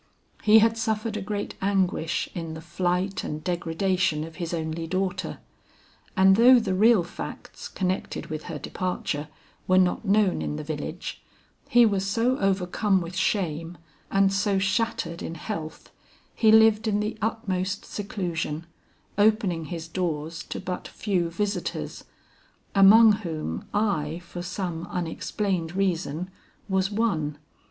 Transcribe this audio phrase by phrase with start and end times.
[0.41, 5.37] He had suffered a great anguish in the flight and degradation of his only daughter,
[6.17, 9.27] and though the real facts connected with her departure
[9.67, 11.21] were not known in the village,
[11.69, 13.77] he was so overcome with shame,
[14.09, 15.91] and so shattered in health,
[16.33, 18.65] he lived in the utmost seclusion,
[19.19, 22.05] opening his doors to but few visitors,
[22.73, 26.31] among whom I, for some unexplained reason,
[26.67, 27.37] was one.